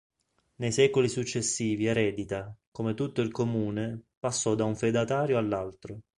Nei 0.55 0.71
secoli 0.71 1.07
successivi 1.07 1.85
Eredita, 1.85 2.51
come 2.71 2.95
tutto 2.95 3.21
il 3.21 3.29
comune, 3.29 4.05
passò 4.17 4.55
da 4.55 4.63
un 4.63 4.75
feudatario 4.75 5.37
all'altro. 5.37 5.99